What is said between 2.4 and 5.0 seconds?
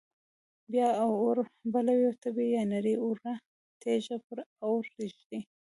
یا نرۍ اواره تیږه پر اور